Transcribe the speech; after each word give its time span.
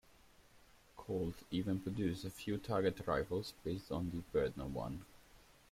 Colt 0.97 1.35
even 1.51 1.79
produced 1.79 2.25
a 2.25 2.31
few 2.31 2.57
target 2.57 3.05
rifles 3.05 3.53
based 3.63 3.91
on 3.91 4.09
the 4.09 4.23
Berdan 4.39 4.71
One. 4.71 5.05